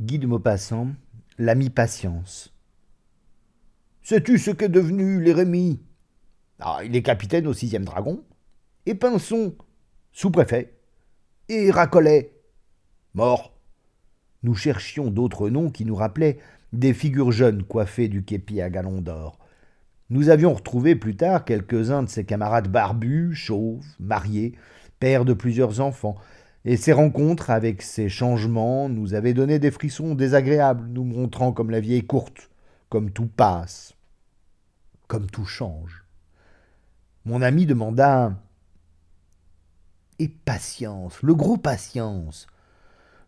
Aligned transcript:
Guy 0.00 0.18
de 0.18 0.26
Maupassant, 0.26 0.88
l'ami 1.36 1.68
Patience. 1.68 2.54
Sais-tu 4.00 4.38
ce 4.38 4.50
qu'est 4.50 4.70
devenu 4.70 5.22
l'Érémie? 5.22 5.78
Ah, 6.58 6.78
Il 6.82 6.96
est 6.96 7.02
capitaine 7.02 7.46
au 7.46 7.52
6 7.52 7.72
Dragon. 7.80 8.24
Et 8.86 8.94
Pinson, 8.94 9.54
sous-préfet. 10.12 10.72
Et 11.50 11.70
Racollet, 11.70 12.32
mort. 13.12 13.52
Nous 14.42 14.54
cherchions 14.54 15.10
d'autres 15.10 15.50
noms 15.50 15.68
qui 15.68 15.84
nous 15.84 15.96
rappelaient 15.96 16.38
des 16.72 16.94
figures 16.94 17.30
jeunes 17.30 17.62
coiffées 17.62 18.08
du 18.08 18.24
képi 18.24 18.62
à 18.62 18.70
galons 18.70 19.02
d'or. 19.02 19.38
Nous 20.08 20.30
avions 20.30 20.54
retrouvé 20.54 20.96
plus 20.96 21.16
tard 21.16 21.44
quelques-uns 21.44 22.04
de 22.04 22.08
ses 22.08 22.24
camarades 22.24 22.68
barbus, 22.68 23.34
chauves, 23.34 23.84
mariés, 23.98 24.54
pères 24.98 25.26
de 25.26 25.34
plusieurs 25.34 25.80
enfants, 25.80 26.16
et 26.64 26.76
ces 26.76 26.92
rencontres 26.92 27.50
avec 27.50 27.82
ces 27.82 28.08
changements 28.08 28.88
nous 28.88 29.14
avaient 29.14 29.34
donné 29.34 29.58
des 29.58 29.70
frissons 29.70 30.14
désagréables, 30.14 30.88
nous 30.88 31.04
montrant 31.04 31.52
comme 31.52 31.70
la 31.70 31.80
vie 31.80 31.94
est 31.94 32.06
courte, 32.06 32.50
comme 32.90 33.10
tout 33.10 33.26
passe, 33.26 33.94
comme 35.06 35.30
tout 35.30 35.46
change. 35.46 36.04
Mon 37.24 37.40
ami 37.42 37.66
demanda 37.66 38.34
Et 40.18 40.28
patience, 40.28 41.22
le 41.22 41.34
gros 41.34 41.56
patience 41.56 42.46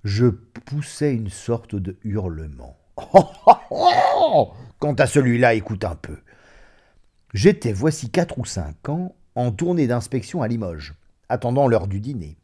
Je 0.04 0.26
poussai 0.26 1.12
une 1.12 1.30
sorte 1.30 1.74
de 1.74 1.96
hurlement. 2.04 2.76
Quant 4.78 4.94
à 4.98 5.06
celui-là, 5.06 5.54
écoute 5.54 5.84
un 5.84 5.94
peu. 5.94 6.18
J'étais, 7.32 7.72
voici 7.72 8.10
quatre 8.10 8.38
ou 8.38 8.44
cinq 8.44 8.90
ans, 8.90 9.14
en 9.34 9.52
tournée 9.52 9.86
d'inspection 9.86 10.42
à 10.42 10.48
Limoges, 10.48 10.94
attendant 11.30 11.66
l'heure 11.66 11.86
du 11.86 12.00
dîner. 12.00 12.36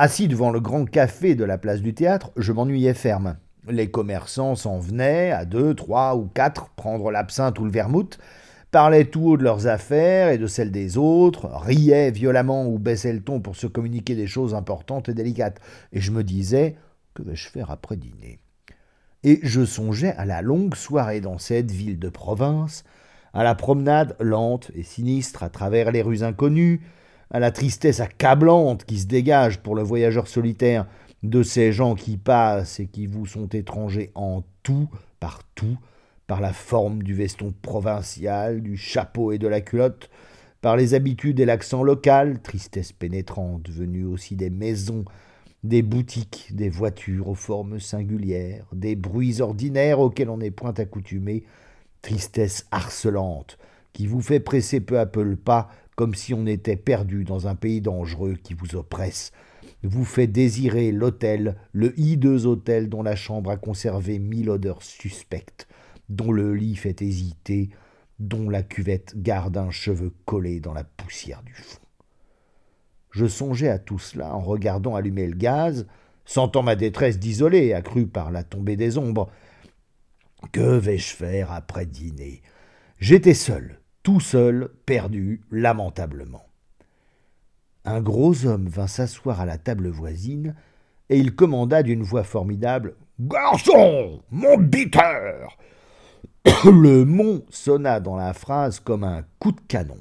Assis 0.00 0.28
devant 0.28 0.52
le 0.52 0.60
grand 0.60 0.84
café 0.84 1.34
de 1.34 1.42
la 1.42 1.58
place 1.58 1.82
du 1.82 1.92
théâtre, 1.92 2.30
je 2.36 2.52
m'ennuyais 2.52 2.94
ferme. 2.94 3.36
Les 3.68 3.90
commerçants 3.90 4.54
s'en 4.54 4.78
venaient, 4.78 5.32
à 5.32 5.44
deux, 5.44 5.74
trois 5.74 6.14
ou 6.14 6.26
quatre, 6.26 6.68
prendre 6.76 7.10
l'absinthe 7.10 7.58
ou 7.58 7.64
le 7.64 7.72
vermouth, 7.72 8.16
parlaient 8.70 9.06
tout 9.06 9.30
haut 9.30 9.36
de 9.36 9.42
leurs 9.42 9.66
affaires 9.66 10.28
et 10.28 10.38
de 10.38 10.46
celles 10.46 10.70
des 10.70 10.98
autres, 10.98 11.46
riaient 11.46 12.12
violemment 12.12 12.68
ou 12.68 12.78
baissaient 12.78 13.12
le 13.12 13.22
ton 13.22 13.40
pour 13.40 13.56
se 13.56 13.66
communiquer 13.66 14.14
des 14.14 14.28
choses 14.28 14.54
importantes 14.54 15.08
et 15.08 15.14
délicates. 15.14 15.60
Et 15.92 16.00
je 16.00 16.12
me 16.12 16.22
disais, 16.22 16.76
que 17.14 17.24
vais-je 17.24 17.48
faire 17.48 17.72
après 17.72 17.96
dîner? 17.96 18.38
Et 19.24 19.40
je 19.42 19.64
songeais 19.64 20.14
à 20.16 20.26
la 20.26 20.42
longue 20.42 20.76
soirée 20.76 21.20
dans 21.20 21.38
cette 21.38 21.72
ville 21.72 21.98
de 21.98 22.08
province, 22.08 22.84
à 23.34 23.42
la 23.42 23.56
promenade 23.56 24.14
lente 24.20 24.70
et 24.76 24.84
sinistre 24.84 25.42
à 25.42 25.48
travers 25.48 25.90
les 25.90 26.02
rues 26.02 26.22
inconnues, 26.22 26.82
à 27.30 27.40
la 27.40 27.50
tristesse 27.50 28.00
accablante 28.00 28.84
qui 28.84 28.98
se 28.98 29.06
dégage 29.06 29.58
pour 29.58 29.74
le 29.74 29.82
voyageur 29.82 30.28
solitaire 30.28 30.86
de 31.22 31.42
ces 31.42 31.72
gens 31.72 31.94
qui 31.94 32.16
passent 32.16 32.80
et 32.80 32.86
qui 32.86 33.06
vous 33.06 33.26
sont 33.26 33.48
étrangers 33.48 34.10
en 34.14 34.42
tout, 34.62 34.88
partout, 35.20 35.76
par 36.26 36.40
la 36.40 36.52
forme 36.52 37.02
du 37.02 37.14
veston 37.14 37.54
provincial, 37.62 38.62
du 38.62 38.76
chapeau 38.76 39.32
et 39.32 39.38
de 39.38 39.48
la 39.48 39.60
culotte, 39.60 40.10
par 40.60 40.76
les 40.76 40.94
habitudes 40.94 41.40
et 41.40 41.44
l'accent 41.44 41.82
local, 41.82 42.40
tristesse 42.40 42.92
pénétrante 42.92 43.68
venue 43.70 44.04
aussi 44.04 44.36
des 44.36 44.50
maisons, 44.50 45.04
des 45.64 45.82
boutiques, 45.82 46.50
des 46.52 46.68
voitures 46.68 47.28
aux 47.28 47.34
formes 47.34 47.80
singulières, 47.80 48.66
des 48.72 48.96
bruits 48.96 49.40
ordinaires 49.40 50.00
auxquels 50.00 50.30
on 50.30 50.38
n'est 50.38 50.50
point 50.50 50.74
accoutumé, 50.74 51.44
tristesse 52.02 52.66
harcelante, 52.70 53.58
qui 53.98 54.06
vous 54.06 54.22
fait 54.22 54.38
presser 54.38 54.78
peu 54.78 55.00
à 55.00 55.06
peu 55.06 55.24
le 55.24 55.34
pas, 55.34 55.72
comme 55.96 56.14
si 56.14 56.32
on 56.32 56.46
était 56.46 56.76
perdu 56.76 57.24
dans 57.24 57.48
un 57.48 57.56
pays 57.56 57.80
dangereux 57.80 58.36
qui 58.40 58.54
vous 58.54 58.76
oppresse, 58.76 59.32
vous 59.82 60.04
fait 60.04 60.28
désirer 60.28 60.92
l'hôtel, 60.92 61.56
le 61.72 61.98
hideux 61.98 62.46
hôtel 62.46 62.88
dont 62.88 63.02
la 63.02 63.16
chambre 63.16 63.50
a 63.50 63.56
conservé 63.56 64.20
mille 64.20 64.50
odeurs 64.50 64.84
suspectes, 64.84 65.66
dont 66.08 66.30
le 66.30 66.54
lit 66.54 66.76
fait 66.76 67.02
hésiter, 67.02 67.70
dont 68.20 68.48
la 68.48 68.62
cuvette 68.62 69.20
garde 69.20 69.56
un 69.56 69.72
cheveu 69.72 70.12
collé 70.26 70.60
dans 70.60 70.74
la 70.74 70.84
poussière 70.84 71.42
du 71.42 71.54
fond. 71.54 71.80
Je 73.10 73.26
songeais 73.26 73.68
à 73.68 73.80
tout 73.80 73.98
cela 73.98 74.32
en 74.32 74.42
regardant 74.42 74.94
allumer 74.94 75.26
le 75.26 75.34
gaz, 75.34 75.88
sentant 76.24 76.62
ma 76.62 76.76
détresse 76.76 77.18
d'isoler, 77.18 77.72
accrue 77.72 78.06
par 78.06 78.30
la 78.30 78.44
tombée 78.44 78.76
des 78.76 78.96
ombres, 78.96 79.28
que 80.52 80.78
vais-je 80.78 81.16
faire 81.16 81.50
après 81.50 81.84
dîner? 81.84 82.42
J'étais 83.00 83.34
seul, 83.34 83.80
tout 84.08 84.20
seul, 84.20 84.70
perdu, 84.86 85.42
lamentablement. 85.50 86.46
Un 87.84 88.00
gros 88.00 88.46
homme 88.46 88.66
vint 88.66 88.86
s'asseoir 88.86 89.38
à 89.38 89.44
la 89.44 89.58
table 89.58 89.88
voisine, 89.88 90.54
et 91.10 91.18
il 91.18 91.34
commanda 91.34 91.82
d'une 91.82 92.02
voix 92.02 92.24
formidable 92.24 92.96
Garçon, 93.20 94.22
mon 94.30 94.56
biteur 94.56 95.58
Le 96.64 97.04
mot 97.04 97.44
sonna 97.50 98.00
dans 98.00 98.16
la 98.16 98.32
phrase 98.32 98.80
comme 98.80 99.04
un 99.04 99.26
coup 99.38 99.52
de 99.52 99.60
canon. 99.68 100.00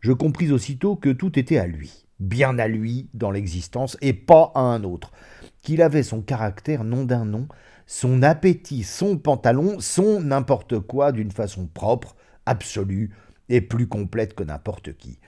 Je 0.00 0.12
compris 0.12 0.50
aussitôt 0.50 0.96
que 0.96 1.10
tout 1.10 1.38
était 1.38 1.58
à 1.58 1.66
lui, 1.66 2.06
bien 2.18 2.58
à 2.58 2.68
lui 2.68 3.10
dans 3.12 3.30
l'existence, 3.30 3.98
et 4.00 4.14
pas 4.14 4.50
à 4.54 4.60
un 4.60 4.82
autre, 4.82 5.12
qu'il 5.60 5.82
avait 5.82 6.02
son 6.02 6.22
caractère 6.22 6.84
non 6.84 7.04
d'un 7.04 7.26
nom, 7.26 7.48
son 7.84 8.22
appétit, 8.22 8.82
son 8.82 9.18
pantalon, 9.18 9.76
son 9.78 10.22
n'importe 10.22 10.80
quoi 10.80 11.12
d'une 11.12 11.32
façon 11.32 11.66
propre, 11.66 12.16
absolue 12.46 13.10
et 13.48 13.60
plus 13.60 13.86
complète 13.86 14.34
que 14.34 14.44
n'importe 14.44 14.96
qui. 14.96 15.18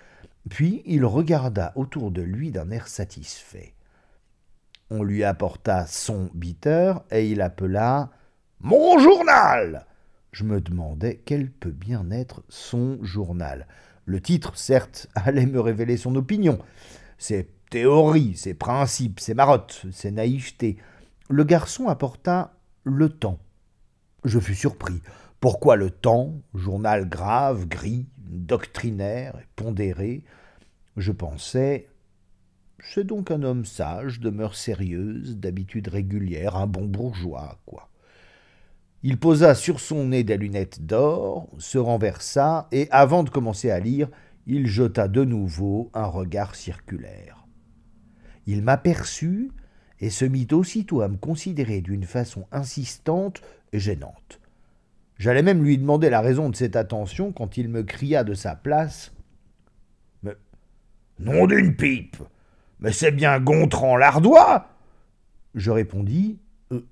Puis 0.49 0.83
il 0.87 1.05
regarda 1.05 1.73
autour 1.77 2.11
de 2.11 2.23
lui 2.23 2.51
d'un 2.51 2.71
air 2.71 2.89
satisfait. 2.89 3.75
On 4.91 5.03
lui 5.03 5.23
apporta 5.23 5.87
son 5.87 6.31
bitter 6.33 6.95
et 7.11 7.29
il 7.31 7.43
appela 7.43 8.11
Mon 8.61 8.99
journal 8.99 9.87
Je 10.33 10.45
me 10.45 10.61
demandais 10.61 11.21
quel 11.25 11.51
peut 11.51 11.71
bien 11.71 12.11
être 12.11 12.43
son 12.49 12.99
journal. 13.03 13.67
Le 14.06 14.23
titre, 14.23 14.56
certes, 14.56 15.09
allait 15.15 15.47
me 15.47 15.61
révéler 15.61 15.99
son 15.99 16.17
opinion. 16.17 16.59
Ses 17.19 17.50
théories, 17.71 18.37
ses 18.37 18.55
principes, 18.55 19.21
ses 19.21 19.35
marottes, 19.35 19.85
ses 19.93 20.11
naïvetés, 20.11 20.79
le 21.29 21.45
garçon 21.45 21.89
apporta 21.89 22.55
Le 22.85 23.11
Temps. 23.11 23.39
Je 24.25 24.41
fus 24.41 24.55
surpris. 24.55 25.03
Pourquoi 25.41 25.76
Le 25.76 25.91
Temps, 25.91 26.34
journal 26.54 27.09
grave, 27.09 27.66
gris, 27.66 28.06
doctrinaire 28.19 29.38
et 29.41 29.47
pondéré? 29.54 30.25
Je 30.97 31.12
pensais 31.12 31.88
c'est 32.81 33.04
donc 33.04 33.31
un 33.31 33.43
homme 33.43 33.65
sage, 33.65 34.21
de 34.21 34.31
mœurs 34.31 34.56
sérieuses, 34.56 35.37
d'habitudes 35.37 35.88
régulières, 35.88 36.56
un 36.56 36.66
bon 36.66 36.87
bourgeois, 36.87 37.59
quoi. 37.66 37.88
Il 39.03 39.19
posa 39.19 39.54
sur 39.54 39.81
son 39.81 40.06
nez 40.06 40.25
des 40.25 40.37
lunettes 40.37 40.87
d'or, 40.87 41.49
se 41.59 41.78
renversa, 41.78 42.69
et 42.72 42.88
avant 42.91 43.25
de 43.25 43.31
commencer 43.31 43.70
à 43.70 43.81
lire, 43.81 44.09
il 44.47 44.66
jeta 44.66 45.09
de 45.09 45.25
nouveau 45.25 45.91
un 45.93 46.06
regard 46.06 46.55
circulaire. 46.55 47.47
Il 48.47 48.62
m'aperçut 48.62 49.50
et 50.00 50.10
se 50.10 50.25
mit 50.25 50.49
aussitôt 50.53 51.00
à 51.00 51.09
me 51.09 51.16
considérer 51.16 51.81
d'une 51.81 52.05
façon 52.05 52.47
insistante 52.53 53.43
et 53.72 53.78
gênante. 53.78 54.41
J'allais 55.19 55.43
même 55.43 55.65
lui 55.65 55.79
demander 55.79 56.11
la 56.11 56.21
raison 56.21 56.49
de 56.49 56.56
cette 56.56 56.77
attention 56.77 57.33
quand 57.33 57.56
il 57.56 57.69
me 57.69 57.83
cria 57.83 58.25
de 58.25 58.34
sa 58.34 58.55
place. 58.55 59.12
Mais. 60.23 60.37
Nom 61.19 61.47
d'une 61.47 61.75
pipe. 61.75 62.17
Mais 62.81 62.93
c'est 62.93 63.11
bien 63.11 63.41
Gontran 63.41 63.97
l'Ardois 63.97 64.69
Je 65.55 65.71
répondis. 65.71 66.39
Euh, 66.73 66.87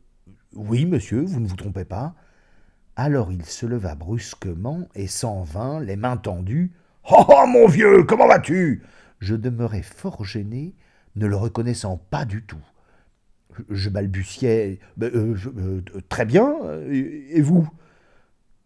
oui, 0.54 0.84
monsieur, 0.84 1.20
vous 1.20 1.40
ne 1.40 1.46
vous 1.46 1.56
trompez 1.56 1.84
pas. 1.84 2.14
Alors 2.96 3.30
il 3.30 3.44
se 3.44 3.66
leva 3.66 3.94
brusquement 3.94 4.88
et 4.94 5.06
s'en 5.06 5.42
vint, 5.42 5.80
les 5.80 5.96
mains 5.96 6.16
tendues. 6.16 6.72
Oh, 7.08 7.24
oh 7.28 7.46
mon 7.46 7.68
vieux, 7.68 8.02
comment 8.02 8.26
vas-tu? 8.26 8.82
Je 9.20 9.36
demeurai 9.36 9.82
fort 9.82 10.24
gêné, 10.24 10.74
ne 11.14 11.26
le 11.26 11.36
reconnaissant 11.36 11.98
pas 12.10 12.24
du 12.24 12.42
tout. 12.42 12.64
Je 13.70 13.90
balbutiai. 13.90 14.80
Euh, 15.02 15.36
euh, 15.46 15.82
très 16.08 16.24
bien, 16.24 16.56
et, 16.90 17.40
vous? 17.42 17.68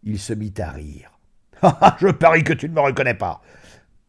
Il 0.03 0.19
se 0.19 0.33
mit 0.33 0.53
à 0.59 0.71
rire. 0.71 1.11
Ah, 1.63 1.95
je 1.99 2.07
parie 2.07 2.43
que 2.43 2.53
tu 2.53 2.67
ne 2.67 2.73
me 2.73 2.79
reconnais 2.79 3.13
pas. 3.13 3.39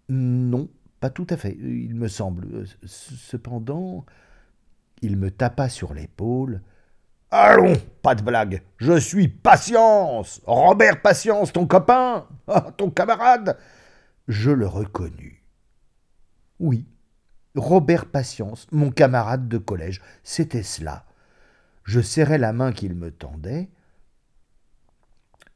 Non, 0.09 0.71
pas 1.01 1.11
tout 1.11 1.27
à 1.29 1.37
fait, 1.37 1.55
il 1.61 1.95
me 1.95 2.09
semble. 2.09 2.65
Cependant, 2.87 4.07
il 5.03 5.19
me 5.19 5.31
tapa 5.31 5.69
sur 5.69 5.93
l'épaule. 5.93 6.63
Allons, 7.31 7.75
pas 8.03 8.15
de 8.15 8.23
blague. 8.23 8.63
Je 8.79 8.99
suis 8.99 9.29
Patience. 9.29 10.41
Robert 10.47 11.03
Patience, 11.03 11.53
ton 11.53 11.67
copain, 11.67 12.27
ah, 12.49 12.73
ton 12.77 12.91
camarade. 12.91 13.59
Je 14.29 14.51
le 14.51 14.67
reconnus. 14.67 15.43
Oui, 16.59 16.87
Robert 17.55 18.07
Patience, 18.07 18.67
mon 18.71 18.91
camarade 18.91 19.49
de 19.49 19.59
collège, 19.59 20.01
c'était 20.23 20.63
cela. 20.63 21.05
Je 21.85 22.01
serrai 22.01 22.39
la 22.39 22.53
main 22.53 22.73
qu'il 22.73 22.95
me 22.95 23.11
tendait. 23.11 23.69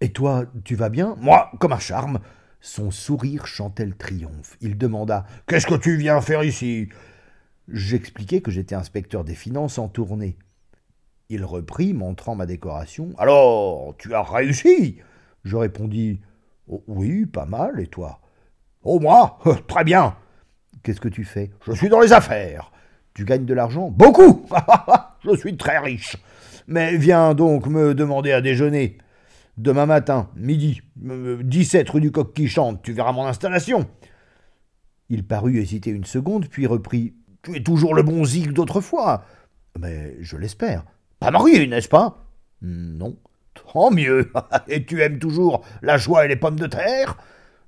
Et 0.01 0.11
toi, 0.11 0.45
tu 0.65 0.75
vas 0.75 0.89
bien? 0.89 1.17
Moi, 1.21 1.51
comme 1.59 1.73
un 1.73 1.79
charme. 1.79 2.21
Son 2.61 2.91
sourire 2.91 3.47
chantait 3.47 3.87
le 3.87 3.95
triomphe. 3.95 4.57
Il 4.61 4.77
demanda 4.77 5.25
Qu'est-ce 5.47 5.67
que 5.67 5.75
tu 5.75 5.97
viens 5.97 6.21
faire 6.21 6.43
ici? 6.43 6.89
J'expliquai 7.69 8.41
que 8.43 8.51
j'étais 8.51 8.75
inspecteur 8.75 9.25
des 9.25 9.35
finances 9.35 9.79
en 9.79 9.89
tournée. 9.89 10.37
Il 11.29 11.45
reprit, 11.45 11.95
montrant 11.95 12.35
ma 12.35 12.47
décoration. 12.47 13.11
Alors, 13.19 13.95
tu 13.99 14.15
as 14.15 14.23
réussi 14.23 14.99
Je 15.45 15.57
répondis 15.57 16.21
oh, 16.69 16.83
Oui, 16.87 17.27
pas 17.27 17.47
mal, 17.47 17.81
et 17.81 17.87
toi 17.87 18.21
Oh, 18.83 19.01
moi 19.01 19.39
Très 19.67 19.85
bien 19.85 20.17
Qu'est-ce 20.83 21.01
que 21.01 21.09
tu 21.09 21.25
fais 21.25 21.51
Je 21.67 21.73
suis 21.73 21.89
dans 21.89 22.01
les 22.01 22.13
affaires. 22.13 22.71
Tu 23.15 23.25
gagnes 23.25 23.47
de 23.47 23.55
l'argent 23.55 23.91
Beaucoup 23.91 24.47
Je 25.25 25.37
suis 25.37 25.57
très 25.57 25.79
riche. 25.79 26.17
Mais 26.69 26.97
viens 26.97 27.35
donc 27.35 27.67
me 27.67 27.95
demander 27.95 28.33
à 28.33 28.41
déjeuner. 28.41 28.99
Demain 29.57 29.87
matin, 29.87 30.29
midi, 30.37 30.83
17 30.97 31.89
rue 31.89 32.01
du 32.03 32.13
Coq 32.13 32.35
qui 32.35 32.47
chante, 32.47 32.83
tu 32.83 32.93
verras 32.93 33.13
mon 33.13 33.27
installation. 33.27 33.89
Il 35.09 35.27
parut 35.27 35.59
hésiter 35.59 35.91
une 35.91 36.05
seconde, 36.05 36.49
puis 36.49 36.67
reprit 36.67 37.15
Tu 37.43 37.57
es 37.57 37.63
toujours 37.63 37.95
le 37.95 38.03
bon 38.03 38.25
zig 38.25 38.53
d'autrefois. 38.53 39.25
Mais 39.79 40.17
je 40.21 40.37
l'espère. 40.37 40.85
Pas 41.21 41.31
marié, 41.31 41.67
n'est-ce 41.67 41.89
pas? 41.89 42.27
Non. 42.61 43.17
Tant 43.55 43.91
mieux. 43.91 44.31
Et 44.69 44.85
tu 44.85 45.01
aimes 45.01 45.19
toujours 45.19 45.65
la 45.81 45.97
joie 45.97 46.27
et 46.27 46.29
les 46.29 46.37
pommes 46.37 46.59
de 46.59 46.67
terre? 46.67 47.17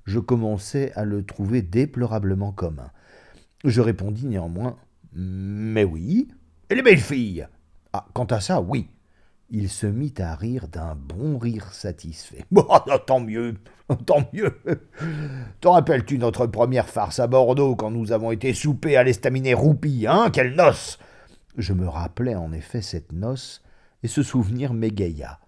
Je 0.05 0.19
commençais 0.19 0.91
à 0.93 1.05
le 1.05 1.23
trouver 1.23 1.63
déplorablement 1.63 2.51
commun. 2.51 2.91
Je 3.63 3.81
répondis 3.81 4.27
néanmoins 4.27 4.77
Mais 5.13 5.83
oui. 5.83 6.27
Et 6.69 6.75
les 6.75 6.83
belles 6.83 6.99
filles? 6.99 7.47
Ah, 7.93 8.05
quant 8.13 8.25
à 8.25 8.39
ça, 8.39 8.61
oui. 8.61 8.87
Il 9.51 9.69
se 9.69 9.87
mit 9.87 10.13
à 10.19 10.35
rire 10.35 10.67
d'un 10.67 10.95
bon 10.95 11.39
rire 11.39 11.73
satisfait. 11.73 12.45
Bon, 12.51 12.67
tant 13.07 13.19
mieux, 13.19 13.55
tant 14.05 14.29
mieux. 14.31 14.59
T'en 15.59 15.71
rappelles-tu 15.71 16.19
notre 16.19 16.45
première 16.45 16.87
farce 16.87 17.19
à 17.19 17.27
Bordeaux 17.27 17.75
quand 17.75 17.89
nous 17.89 18.11
avons 18.11 18.31
été 18.31 18.53
souper 18.53 18.95
à 18.95 19.03
l'estaminet 19.03 19.55
roupie, 19.55 20.05
hein 20.07 20.29
Quelle 20.31 20.55
noce 20.55 20.99
Je 21.57 21.73
me 21.73 21.87
rappelais 21.87 22.35
en 22.35 22.51
effet 22.53 22.81
cette 22.81 23.11
noce, 23.11 23.63
et 24.03 24.07
ce 24.07 24.21
souvenir 24.21 24.73
m'égaya. 24.73 25.39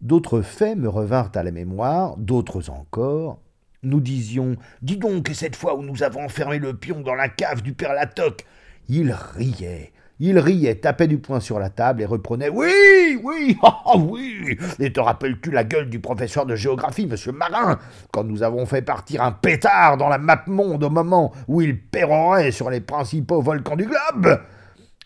D'autres 0.00 0.40
faits 0.40 0.78
me 0.78 0.88
revinrent 0.88 1.32
à 1.34 1.42
la 1.42 1.50
mémoire, 1.50 2.16
d'autres 2.16 2.70
encore. 2.70 3.42
Nous 3.82 4.00
disions 4.00 4.56
Dis 4.80 4.96
donc, 4.96 5.30
cette 5.34 5.56
fois 5.56 5.76
où 5.76 5.82
nous 5.82 6.02
avons 6.02 6.24
enfermé 6.24 6.58
le 6.58 6.74
pion 6.74 7.00
dans 7.00 7.14
la 7.14 7.28
cave 7.28 7.60
du 7.60 7.74
père 7.74 7.92
Latoc 7.92 8.46
Il 8.88 9.12
riait, 9.12 9.92
il 10.22 10.38
riait, 10.38 10.74
tapait 10.74 11.08
du 11.08 11.16
poing 11.16 11.40
sur 11.40 11.58
la 11.58 11.70
table 11.70 12.02
et 12.02 12.04
reprenait 12.04 12.50
Oui, 12.50 13.18
oui, 13.24 13.58
ah 13.62 13.96
oui. 13.96 14.58
Et 14.78 14.92
te 14.92 15.00
rappelles-tu 15.00 15.50
la 15.50 15.64
gueule 15.64 15.88
du 15.88 15.98
professeur 15.98 16.44
de 16.44 16.54
géographie, 16.54 17.06
monsieur 17.06 17.32
Marin, 17.32 17.78
quand 18.12 18.22
nous 18.24 18.42
avons 18.42 18.66
fait 18.66 18.82
partir 18.82 19.22
un 19.22 19.32
pétard 19.32 19.96
dans 19.96 20.10
la 20.10 20.18
map 20.18 20.44
monde 20.46 20.84
au 20.84 20.90
moment 20.90 21.32
où 21.48 21.62
il 21.62 21.80
pérorait 21.80 22.52
sur 22.52 22.68
les 22.68 22.82
principaux 22.82 23.40
volcans 23.40 23.76
du 23.76 23.86
globe? 23.86 24.42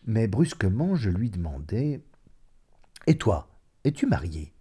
Mais 0.05 0.27
brusquement, 0.27 0.97
je 0.97 1.11
lui 1.11 1.31
demandai 1.31 2.03
Et 3.07 3.17
toi, 3.17 3.47
es-tu 3.85 4.07
marié? 4.07 4.53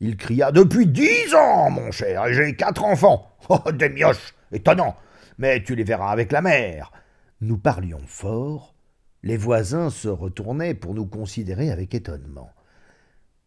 Il 0.00 0.18
cria 0.18 0.52
Depuis 0.52 0.86
dix 0.86 1.34
ans, 1.34 1.70
mon 1.70 1.90
cher, 1.92 2.26
et 2.26 2.34
j'ai 2.34 2.54
quatre 2.54 2.84
enfants. 2.84 3.24
Oh, 3.48 3.72
des 3.72 3.88
mioches 3.88 4.34
Étonnant. 4.52 4.96
Mais 5.38 5.62
tu 5.62 5.74
les 5.74 5.84
verras 5.84 6.10
avec 6.10 6.30
la 6.30 6.42
mère. 6.42 6.92
Nous 7.40 7.56
parlions 7.56 8.02
fort 8.06 8.74
les 9.22 9.36
voisins 9.36 9.90
se 9.90 10.08
retournaient 10.08 10.74
pour 10.74 10.94
nous 10.94 11.06
considérer 11.06 11.70
avec 11.70 11.94
étonnement. 11.94 12.50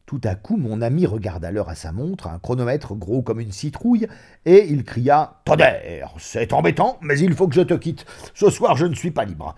Tout 0.06 0.22
à 0.26 0.36
coup, 0.36 0.58
mon 0.58 0.82
ami 0.82 1.06
regarda 1.06 1.52
l'heure 1.52 1.70
à 1.70 1.76
sa 1.76 1.94
montre, 1.94 2.28
un 2.28 2.40
chronomètre 2.40 2.96
gros 2.96 3.22
comme 3.22 3.40
une 3.40 3.54
citrouille, 3.54 4.08
et 4.46 4.68
il 4.70 4.84
cria 4.84 5.42
Tonnerre, 5.46 6.14
c'est 6.18 6.52
embêtant, 6.52 6.98
mais 7.02 7.18
il 7.18 7.34
faut 7.34 7.48
que 7.48 7.56
je 7.56 7.62
te 7.62 7.74
quitte. 7.76 8.06
Ce 8.34 8.50
soir, 8.50 8.76
je 8.76 8.86
ne 8.86 8.96
suis 8.96 9.12
pas 9.12 9.24
libre. 9.24 9.56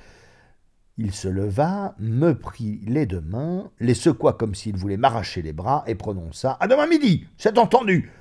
Il 0.99 1.11
se 1.11 1.27
leva, 1.27 1.95
me 1.97 2.33
prit 2.33 2.81
les 2.85 3.07
deux 3.07 3.21
mains, 3.21 3.71
les 3.79 3.95
secoua 3.95 4.33
comme 4.33 4.53
s'il 4.53 4.77
voulait 4.77 4.97
m'arracher 4.97 5.41
les 5.41 5.53
bras, 5.53 5.83
et 5.87 5.95
prononça 5.95 6.55
À 6.59 6.67
demain 6.67 6.85
midi, 6.85 7.25
c'est 7.35 7.57
entendu. 7.57 8.11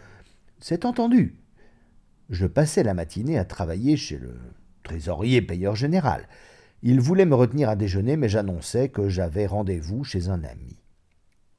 C'est 0.58 0.86
entendu. 0.86 1.36
Je 2.30 2.46
passais 2.46 2.82
la 2.82 2.94
matinée 2.94 3.38
à 3.38 3.44
travailler 3.44 3.98
chez 3.98 4.16
le 4.16 4.38
trésorier 4.84 5.42
payeur 5.42 5.76
général. 5.76 6.26
Il 6.82 7.00
voulait 7.00 7.26
me 7.26 7.34
retenir 7.34 7.68
à 7.68 7.76
déjeuner, 7.76 8.16
mais 8.16 8.28
j'annonçai 8.28 8.88
que 8.88 9.08
j'avais 9.08 9.46
rendez-vous 9.46 10.02
chez 10.02 10.28
un 10.28 10.42
ami. 10.42 10.76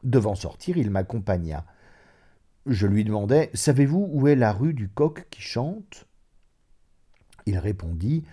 Devant 0.04 0.36
sortir, 0.36 0.78
il 0.78 0.90
m'accompagna. 0.90 1.66
Je 2.66 2.88
lui 2.88 3.06
demandai 3.06 3.50
Savez-vous 3.54 4.10
où 4.12 4.28
est 4.28 4.36
la 4.36 4.52
rue 4.52 4.74
du 4.74 4.90
coq 4.90 5.28
qui 5.30 5.42
chante? 5.42 6.08
Il 7.46 7.58
répondit 7.58 8.24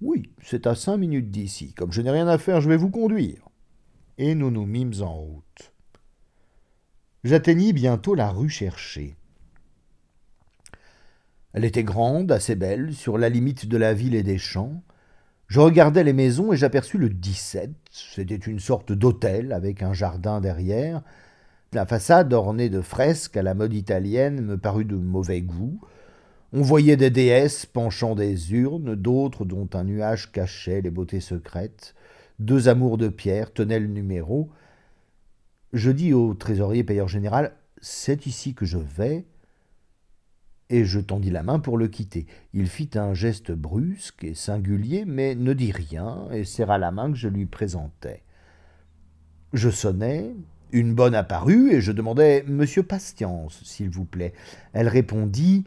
Oui, 0.00 0.30
c'est 0.42 0.66
à 0.66 0.74
cinq 0.74 0.96
minutes 0.96 1.30
d'ici. 1.30 1.72
Comme 1.74 1.92
je 1.92 2.02
n'ai 2.02 2.10
rien 2.10 2.26
à 2.28 2.38
faire, 2.38 2.60
je 2.60 2.68
vais 2.68 2.76
vous 2.76 2.90
conduire. 2.90 3.48
Et 4.16 4.34
nous 4.34 4.50
nous 4.50 4.66
mîmes 4.66 5.00
en 5.00 5.14
route. 5.14 5.72
J'atteignis 7.22 7.72
bientôt 7.72 8.14
la 8.14 8.30
rue 8.30 8.48
cherchée. 8.48 9.16
Elle 11.52 11.64
était 11.64 11.84
grande, 11.84 12.30
assez 12.30 12.56
belle, 12.56 12.94
sur 12.94 13.18
la 13.18 13.28
limite 13.28 13.66
de 13.66 13.76
la 13.76 13.94
ville 13.94 14.14
et 14.14 14.22
des 14.22 14.38
champs. 14.38 14.82
Je 15.48 15.60
regardais 15.60 16.04
les 16.04 16.12
maisons 16.12 16.52
et 16.52 16.58
j'aperçus 16.58 16.98
le 16.98 17.08
17. 17.08 17.70
C'était 17.90 18.34
une 18.34 18.58
sorte 18.58 18.92
d'hôtel 18.92 19.52
avec 19.52 19.82
un 19.82 19.94
jardin 19.94 20.42
derrière. 20.42 21.00
La 21.72 21.86
façade 21.86 22.34
ornée 22.34 22.68
de 22.68 22.82
fresques 22.82 23.38
à 23.38 23.42
la 23.42 23.54
mode 23.54 23.72
italienne 23.72 24.42
me 24.42 24.58
parut 24.58 24.84
de 24.84 24.96
mauvais 24.96 25.40
goût. 25.40 25.80
On 26.52 26.60
voyait 26.60 26.98
des 26.98 27.08
déesses 27.08 27.64
penchant 27.64 28.14
des 28.14 28.52
urnes, 28.52 28.94
d'autres 28.94 29.46
dont 29.46 29.68
un 29.72 29.84
nuage 29.84 30.32
cachait 30.32 30.82
les 30.82 30.90
beautés 30.90 31.20
secrètes. 31.20 31.94
Deux 32.38 32.68
amours 32.68 32.98
de 32.98 33.08
pierre 33.08 33.50
tenaient 33.50 33.80
le 33.80 33.86
numéro. 33.86 34.50
Je 35.72 35.90
dis 35.90 36.12
au 36.12 36.34
trésorier 36.34 36.84
payeur 36.84 37.08
général 37.08 37.52
C'est 37.80 38.26
ici 38.26 38.52
que 38.52 38.66
je 38.66 38.78
vais 38.78 39.24
et 40.70 40.84
je 40.84 41.00
tendis 41.00 41.30
la 41.30 41.42
main 41.42 41.58
pour 41.58 41.78
le 41.78 41.88
quitter. 41.88 42.26
Il 42.52 42.68
fit 42.68 42.90
un 42.94 43.14
geste 43.14 43.52
brusque 43.52 44.24
et 44.24 44.34
singulier, 44.34 45.04
mais 45.06 45.34
ne 45.34 45.52
dit 45.52 45.72
rien 45.72 46.28
et 46.32 46.44
serra 46.44 46.78
la 46.78 46.90
main 46.90 47.10
que 47.10 47.16
je 47.16 47.28
lui 47.28 47.46
présentais. 47.46 48.22
Je 49.54 49.70
sonnai, 49.70 50.34
une 50.72 50.94
bonne 50.94 51.14
apparut, 51.14 51.72
et 51.72 51.80
je 51.80 51.92
demandai 51.92 52.44
Monsieur 52.46 52.82
Patience, 52.82 53.62
s'il 53.64 53.90
vous 53.90 54.04
plaît. 54.04 54.34
Elle 54.74 54.88
répondit 54.88 55.64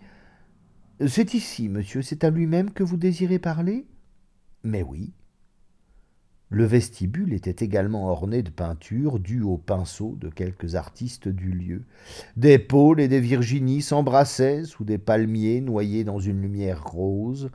C'est 1.07 1.33
ici, 1.33 1.67
monsieur, 1.67 2.01
c'est 2.01 2.23
à 2.23 2.29
lui-même 2.29 2.71
que 2.71 2.83
vous 2.83 2.97
désirez 2.97 3.39
parler? 3.39 3.87
Mais 4.63 4.83
oui. 4.83 5.13
Le 6.51 6.65
vestibule 6.65 7.33
était 7.33 7.63
également 7.63 8.09
orné 8.09 8.43
de 8.43 8.49
peintures 8.49 9.19
dues 9.19 9.41
au 9.41 9.57
pinceau 9.57 10.17
de 10.19 10.27
quelques 10.27 10.75
artistes 10.75 11.29
du 11.29 11.53
lieu. 11.53 11.85
Des 12.35 12.59
pôles 12.59 12.99
et 12.99 13.07
des 13.07 13.21
Virginies 13.21 13.81
s'embrassaient 13.81 14.65
sous 14.65 14.83
des 14.83 14.97
palmiers 14.97 15.61
noyés 15.61 16.03
dans 16.03 16.19
une 16.19 16.41
lumière 16.41 16.83
rose. 16.83 17.51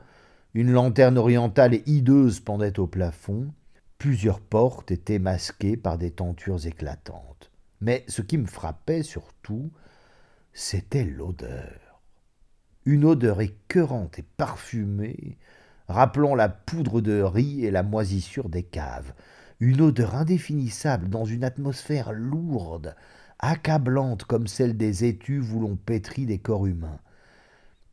Une 0.55 0.71
lanterne 0.71 1.19
orientale 1.19 1.75
et 1.75 1.83
hideuse 1.85 2.39
pendait 2.39 2.79
au 2.79 2.87
plafond. 2.87 3.53
Plusieurs 3.99 4.39
portes 4.39 4.89
étaient 4.89 5.19
masquées 5.19 5.77
par 5.77 5.99
des 5.99 6.09
tentures 6.09 6.65
éclatantes. 6.65 7.51
Mais 7.81 8.03
ce 8.07 8.23
qui 8.23 8.39
me 8.39 8.47
frappait 8.47 9.03
surtout, 9.03 9.69
c'était 10.53 11.03
l'odeur. 11.05 12.01
Une 12.85 13.05
odeur 13.05 13.41
écœurante 13.41 14.17
et 14.17 14.25
parfumée 14.37 15.37
rappelant 15.87 16.35
la 16.35 16.49
poudre 16.49 17.01
de 17.01 17.21
riz 17.21 17.65
et 17.65 17.71
la 17.71 17.83
moisissure 17.83 18.49
des 18.49 18.63
caves, 18.63 19.13
une 19.59 19.81
odeur 19.81 20.15
indéfinissable 20.15 21.09
dans 21.09 21.25
une 21.25 21.43
atmosphère 21.43 22.11
lourde, 22.11 22.95
accablante 23.39 24.25
comme 24.25 24.47
celle 24.47 24.77
des 24.77 25.05
étuves 25.05 25.55
où 25.55 25.59
l'on 25.59 25.75
pétrit 25.75 26.25
des 26.25 26.39
corps 26.39 26.65
humains. 26.65 26.99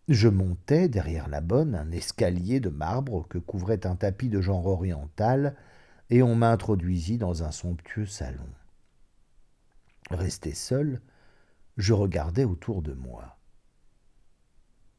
Je 0.09 0.29
montai 0.29 0.89
derrière 0.89 1.29
la 1.29 1.41
bonne 1.41 1.75
un 1.75 1.91
escalier 1.91 2.61
de 2.61 2.69
marbre 2.69 3.27
que 3.29 3.39
couvrait 3.39 3.87
un 3.87 3.97
tapis 3.97 4.29
de 4.29 4.41
genre 4.41 4.67
oriental, 4.67 5.57
et 6.11 6.23
on 6.23 6.35
m'introduisit 6.35 7.17
dans 7.17 7.45
un 7.45 7.51
somptueux 7.51 8.07
salon. 8.07 8.47
Resté 10.11 10.53
seul, 10.53 11.01
je 11.79 11.95
regardais 11.95 12.45
autour 12.45 12.83
de 12.83 12.93
moi. 12.93 13.39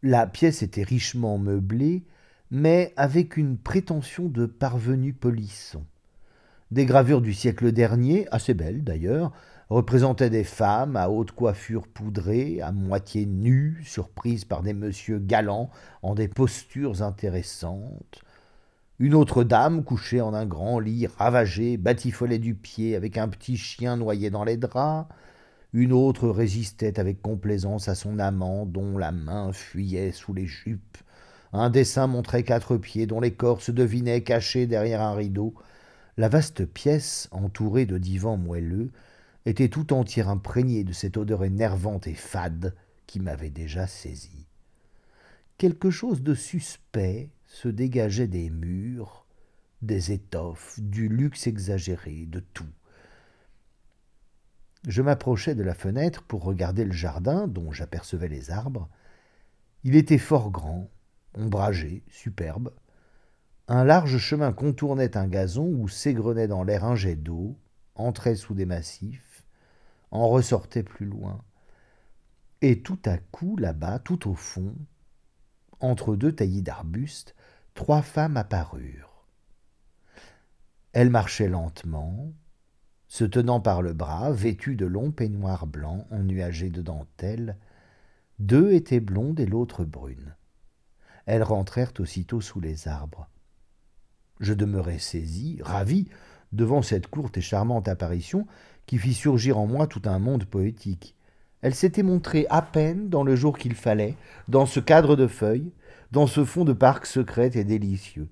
La 0.01 0.25
pièce 0.25 0.63
était 0.63 0.83
richement 0.83 1.37
meublée, 1.37 2.05
mais 2.51 2.93
avec 2.95 3.37
une 3.37 3.57
prétention 3.57 4.25
de 4.27 4.45
parvenu 4.45 5.13
polisson. 5.13 5.83
Des 6.71 6.85
gravures 6.85 7.21
du 7.21 7.33
siècle 7.33 7.71
dernier, 7.71 8.27
assez 8.31 8.53
belles 8.53 8.83
d'ailleurs, 8.83 9.31
représentaient 9.69 10.29
des 10.29 10.43
femmes 10.43 10.95
à 10.95 11.09
haute 11.09 11.31
coiffure 11.31 11.87
poudrée, 11.87 12.61
à 12.61 12.71
moitié 12.71 13.25
nues, 13.25 13.81
surprises 13.83 14.45
par 14.45 14.61
des 14.61 14.73
messieurs 14.73 15.19
galants 15.19 15.69
en 16.03 16.15
des 16.15 16.27
postures 16.27 17.01
intéressantes. 17.01 18.21
Une 18.99 19.15
autre 19.15 19.43
dame, 19.43 19.83
couchée 19.83 20.21
en 20.21 20.33
un 20.33 20.45
grand 20.45 20.79
lit 20.79 21.07
ravagé, 21.07 21.77
batifolait 21.77 22.39
du 22.39 22.55
pied 22.55 22.95
avec 22.95 23.17
un 23.17 23.27
petit 23.27 23.57
chien 23.57 23.97
noyé 23.97 24.29
dans 24.29 24.43
les 24.43 24.57
draps. 24.57 25.09
Une 25.73 25.91
autre 25.91 26.29
résistait 26.29 26.99
avec 26.99 27.21
complaisance 27.21 27.89
à 27.89 27.95
son 27.95 28.19
amant 28.19 28.65
dont 28.65 28.97
la 28.97 29.11
main 29.11 29.51
fuyait 29.51 30.11
sous 30.11 30.33
les 30.33 30.45
jupes 30.45 30.97
un 31.59 31.69
dessin 31.69 32.07
montrait 32.07 32.43
quatre 32.43 32.77
pieds 32.77 33.07
dont 33.07 33.19
les 33.19 33.33
corps 33.33 33.61
se 33.61 33.71
devinaient 33.71 34.23
cachés 34.23 34.67
derrière 34.67 35.01
un 35.01 35.15
rideau. 35.15 35.53
La 36.17 36.29
vaste 36.29 36.65
pièce, 36.65 37.27
entourée 37.31 37.85
de 37.85 37.97
divans 37.97 38.37
moelleux, 38.37 38.91
était 39.45 39.69
tout 39.69 39.93
entière 39.93 40.29
imprégnée 40.29 40.83
de 40.83 40.93
cette 40.93 41.17
odeur 41.17 41.43
énervante 41.43 42.07
et 42.07 42.15
fade 42.15 42.75
qui 43.05 43.19
m'avait 43.19 43.49
déjà 43.49 43.87
saisi. 43.87 44.47
Quelque 45.57 45.91
chose 45.91 46.21
de 46.23 46.33
suspect 46.33 47.29
se 47.47 47.67
dégageait 47.67 48.27
des 48.27 48.49
murs, 48.49 49.25
des 49.81 50.11
étoffes, 50.11 50.79
du 50.79 51.07
luxe 51.07 51.47
exagéré, 51.47 52.25
de 52.25 52.39
tout. 52.39 52.65
Je 54.87 55.01
m'approchai 55.01 55.55
de 55.55 55.63
la 55.63 55.73
fenêtre 55.73 56.23
pour 56.23 56.43
regarder 56.43 56.85
le 56.85 56.91
jardin 56.91 57.47
dont 57.47 57.71
j'apercevais 57.71 58.27
les 58.27 58.51
arbres. 58.51 58.89
Il 59.83 59.95
était 59.95 60.17
fort 60.17 60.51
grand, 60.51 60.89
ombragé, 61.35 62.03
superbe. 62.09 62.71
Un 63.67 63.83
large 63.83 64.17
chemin 64.17 64.53
contournait 64.53 65.17
un 65.17 65.27
gazon 65.27 65.67
où 65.67 65.87
s'égrenait 65.87 66.47
dans 66.47 66.63
l'air 66.63 66.85
un 66.85 66.95
jet 66.95 67.15
d'eau, 67.15 67.57
entrait 67.95 68.35
sous 68.35 68.53
des 68.53 68.65
massifs, 68.65 69.45
en 70.11 70.27
ressortait 70.27 70.83
plus 70.83 71.05
loin. 71.05 71.41
Et 72.61 72.81
tout 72.81 72.99
à 73.05 73.17
coup, 73.17 73.57
là-bas, 73.57 73.99
tout 73.99 74.29
au 74.29 74.33
fond, 74.33 74.75
entre 75.79 76.15
deux 76.15 76.31
taillis 76.31 76.61
d'arbustes, 76.61 77.35
trois 77.73 78.01
femmes 78.01 78.37
apparurent. 78.37 79.25
Elles 80.93 81.09
marchaient 81.09 81.49
lentement, 81.49 82.31
se 83.07 83.25
tenant 83.25 83.59
par 83.59 83.81
le 83.81 83.93
bras, 83.93 84.31
vêtues 84.31 84.75
de 84.75 84.85
longs 84.85 85.11
peignoirs 85.11 85.67
blancs 85.67 86.05
ennuagés 86.11 86.69
de 86.69 86.81
dentelle. 86.81 87.57
Deux 88.39 88.73
étaient 88.73 88.99
blondes 88.99 89.39
et 89.39 89.45
l'autre 89.45 89.83
brune. 89.83 90.35
Elles 91.25 91.43
rentrèrent 91.43 91.93
aussitôt 91.99 92.41
sous 92.41 92.59
les 92.59 92.87
arbres. 92.87 93.27
Je 94.39 94.53
demeurai 94.53 94.99
saisi, 94.99 95.59
ravi, 95.61 96.07
devant 96.51 96.81
cette 96.81 97.07
courte 97.07 97.37
et 97.37 97.41
charmante 97.41 97.87
apparition 97.87 98.45
qui 98.85 98.97
fit 98.97 99.13
surgir 99.13 99.57
en 99.57 99.65
moi 99.65 99.87
tout 99.87 100.01
un 100.05 100.19
monde 100.19 100.45
poétique. 100.45 101.15
Elle 101.61 101.73
s'était 101.73 102.03
montrée 102.03 102.45
à 102.49 102.61
peine 102.61 103.09
dans 103.09 103.23
le 103.23 103.35
jour 103.35 103.57
qu'il 103.57 103.73
fallait, 103.73 104.15
dans 104.47 104.65
ce 104.65 104.79
cadre 104.79 105.15
de 105.15 105.25
feuilles, 105.27 105.71
dans 106.11 106.27
ce 106.27 106.45
fond 106.45 106.63
de 106.63 106.73
parc 106.73 107.05
secret 107.05 107.51
et 107.55 107.63
délicieux. 107.63 108.27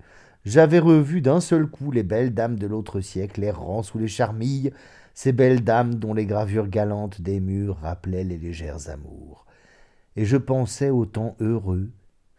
J'avais 0.46 0.80
revu 0.80 1.22
d'un 1.22 1.40
seul 1.40 1.68
coup 1.68 1.92
les 1.92 2.04
belles 2.04 2.34
dames 2.34 2.60
de 2.60 2.68
l'autre 2.68 3.02
siècle 3.02 3.44
errant 3.44 3.82
sous 3.82 3.98
les 3.98 4.08
charmilles, 4.08 4.72
ces 5.14 5.32
belles 5.32 5.64
dames 5.64 5.96
dont 5.96 6.14
les 6.14 6.26
gravures 6.26 6.68
galantes 6.68 7.22
des 7.22 7.40
murs 7.40 7.78
rappelaient 7.78 8.24
les 8.24 8.38
légères 8.38 8.90
amours. 8.90 9.46
Et 10.16 10.26
je 10.26 10.38
pensais 10.38 10.90
au 10.90 11.06
temps 11.06 11.36
heureux, 11.40 11.90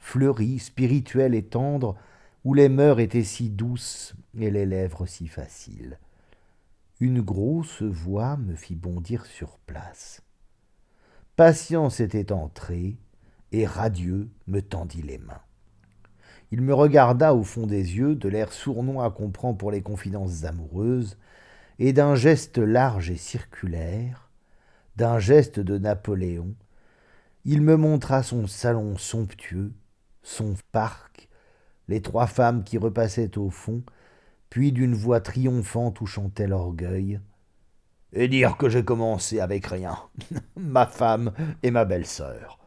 fleuri, 0.05 0.59
spirituel 0.59 1.35
et 1.35 1.43
tendre, 1.43 1.97
où 2.45 2.53
les 2.53 2.69
mœurs 2.69 3.01
étaient 3.01 3.25
si 3.25 3.49
douces 3.49 4.15
et 4.39 4.51
les 4.51 4.67
lèvres 4.67 5.07
si 5.07 5.29
faciles. 5.29 5.99
Une 7.01 7.23
grosse 7.23 7.83
voix 7.83 8.37
me 8.37 8.55
fit 8.55 8.75
bondir 8.75 9.25
sur 9.25 9.59
place. 9.61 10.23
Patience 11.37 12.01
était 12.01 12.33
entré, 12.33 12.99
et 13.51 13.65
radieux 13.65 14.29
me 14.47 14.61
tendit 14.61 15.01
les 15.01 15.19
mains. 15.19 15.41
Il 16.53 16.61
me 16.61 16.75
regarda 16.75 17.35
au 17.35 17.43
fond 17.43 17.67
des 17.67 17.97
yeux, 17.97 18.15
de 18.15 18.29
l'air 18.29 18.53
sournois 18.53 19.11
qu'on 19.11 19.31
prend 19.31 19.55
pour 19.55 19.71
les 19.71 19.83
confidences 19.83 20.45
amoureuses, 20.45 21.17
et 21.79 21.95
d'un 21.95 22.15
geste 22.15 22.59
large 22.59 23.11
et 23.11 23.17
circulaire, 23.17 24.31
d'un 24.97 25.19
geste 25.19 25.61
de 25.61 25.79
Napoléon, 25.79 26.55
il 27.47 27.63
me 27.63 27.77
montra 27.77 28.23
son 28.23 28.47
salon 28.47 28.97
somptueux, 28.97 29.73
son 30.25 30.55
parc, 30.73 31.29
les 31.87 32.03
trois 32.03 32.27
femmes 32.27 32.65
qui 32.65 32.79
repassaient 32.79 33.39
au 33.39 33.51
fond, 33.51 33.85
puis 34.51 34.73
d'une 34.73 34.95
voix 34.95 35.21
triomphante 35.21 36.01
où 36.01 36.07
chantait 36.07 36.49
l'orgueil. 36.49 37.21
Et 38.13 38.27
dire 38.27 38.57
que 38.57 38.69
j'ai 38.69 38.85
commencé 38.85 39.39
avec 39.39 39.67
rien, 39.67 39.99
ma 40.57 40.87
femme 40.87 41.33
et 41.63 41.71
ma 41.71 41.85
belle-sœur. 41.85 42.59